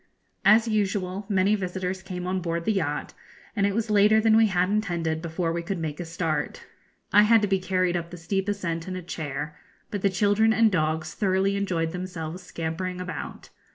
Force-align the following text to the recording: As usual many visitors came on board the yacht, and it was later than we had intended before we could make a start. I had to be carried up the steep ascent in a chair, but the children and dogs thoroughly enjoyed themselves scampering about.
As 0.45 0.67
usual 0.67 1.27
many 1.29 1.53
visitors 1.53 2.01
came 2.01 2.25
on 2.25 2.41
board 2.41 2.65
the 2.65 2.73
yacht, 2.73 3.13
and 3.55 3.67
it 3.67 3.75
was 3.75 3.91
later 3.91 4.19
than 4.19 4.35
we 4.35 4.47
had 4.47 4.67
intended 4.67 5.21
before 5.21 5.51
we 5.53 5.61
could 5.61 5.77
make 5.77 5.99
a 5.99 6.05
start. 6.05 6.65
I 7.13 7.21
had 7.21 7.39
to 7.43 7.47
be 7.47 7.59
carried 7.59 7.95
up 7.95 8.09
the 8.09 8.17
steep 8.17 8.49
ascent 8.49 8.87
in 8.87 8.95
a 8.95 9.03
chair, 9.03 9.59
but 9.91 10.01
the 10.01 10.09
children 10.09 10.53
and 10.53 10.71
dogs 10.71 11.13
thoroughly 11.13 11.55
enjoyed 11.55 11.91
themselves 11.91 12.41
scampering 12.41 12.99
about. 12.99 13.51